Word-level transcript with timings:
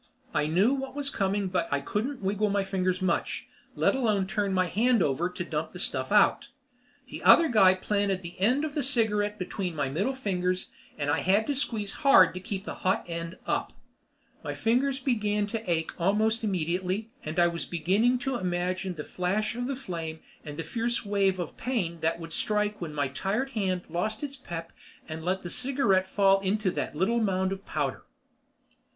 I 0.33 0.47
knew 0.47 0.73
what 0.73 0.95
was 0.95 1.11
coming 1.11 1.47
but 1.47 1.71
I 1.71 1.79
couldn't 1.79 2.23
wiggle 2.23 2.49
my 2.49 2.63
fingers 2.63 3.03
much, 3.03 3.47
let 3.75 3.93
alone 3.93 4.25
turn 4.25 4.51
my 4.51 4.65
hand 4.65 5.03
over 5.03 5.29
to 5.29 5.43
dump 5.43 5.67
out 5.67 5.73
the 5.73 5.77
stuff. 5.77 6.41
The 7.05 7.21
other 7.21 7.47
guy 7.49 7.75
planted 7.75 8.23
the 8.23 8.33
end 8.39 8.65
of 8.65 8.73
the 8.73 8.81
cigarette 8.81 9.37
between 9.37 9.75
my 9.75 9.89
middle 9.89 10.15
fingers 10.15 10.69
and 10.97 11.11
I 11.11 11.19
had 11.19 11.45
to 11.45 11.53
squeeze 11.53 11.93
hard 12.01 12.33
to 12.33 12.39
keep 12.39 12.65
the 12.65 12.73
hot 12.81 13.05
end 13.07 13.37
up. 13.45 13.73
My 14.43 14.55
fingers 14.55 14.99
began 14.99 15.45
to 15.45 15.69
ache 15.69 15.91
almost 16.01 16.43
immediately, 16.43 17.11
and 17.23 17.37
I 17.37 17.45
was 17.47 17.65
beginning 17.65 18.17
to 18.25 18.37
imagine 18.37 18.95
the 18.95 19.03
flash 19.03 19.53
of 19.53 19.69
flame 19.77 20.21
and 20.43 20.57
the 20.57 20.63
fierce 20.63 21.05
wave 21.05 21.37
of 21.37 21.57
pain 21.57 21.99
that 21.99 22.19
would 22.19 22.33
strike 22.33 22.81
when 22.81 22.91
my 22.95 23.07
tired 23.07 23.51
hand 23.51 23.83
lost 23.87 24.23
its 24.23 24.35
pep 24.35 24.73
and 25.07 25.23
let 25.23 25.43
the 25.43 25.51
cigarette 25.51 26.07
fall 26.07 26.39
into 26.39 26.71
that 26.71 26.95
little 26.95 27.19
mound 27.21 27.51
of 27.51 27.67
powder. 27.67 28.05